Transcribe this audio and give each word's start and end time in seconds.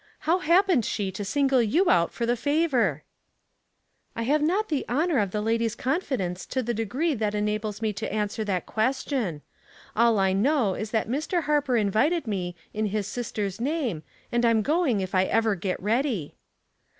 How 0.21 0.39
happened 0.39 0.83
she 0.83 1.11
to 1.11 1.23
single 1.23 1.61
you 1.61 1.87
out 1.87 2.11
for 2.11 2.25
the 2.25 2.35
favor?" 2.35 3.03
282 4.17 4.17
Household 4.17 4.17
Puzzles, 4.17 4.17
"I 4.17 4.23
have 4.31 4.41
not 4.41 4.69
the 4.69 4.85
honor 5.13 5.19
of 5.21 5.29
the 5.29 5.41
lady's 5.41 5.75
confi 5.75 6.17
dence 6.17 6.47
to 6.47 6.63
the 6.63 6.73
degree 6.73 7.13
that 7.13 7.35
enables 7.35 7.83
me 7.83 7.93
to 7.93 8.11
answer 8.11 8.43
that 8.45 8.65
question. 8.65 9.43
All 9.95 10.17
I 10.17 10.33
know 10.33 10.73
is 10.73 10.89
that 10.89 11.07
Mr. 11.07 11.43
Harper 11.43 11.77
invited 11.77 12.25
me, 12.25 12.55
in 12.73 12.87
his 12.87 13.05
sister's 13.05 13.61
name, 13.61 14.01
and 14.31 14.43
I'm 14.43 14.63
going 14.63 15.01
if 15.01 15.13
I 15.13 15.25
ever 15.25 15.53
get 15.53 15.79
ready." 15.79 16.33